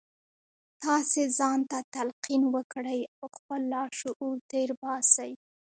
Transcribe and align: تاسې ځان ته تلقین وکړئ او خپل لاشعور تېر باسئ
تاسې 0.83 1.21
ځان 1.37 1.59
ته 1.69 1.77
تلقین 1.93 2.43
وکړئ 2.55 3.01
او 3.17 3.25
خپل 3.37 3.61
لاشعور 3.73 4.35
تېر 4.51 4.69
باسئ 4.81 5.31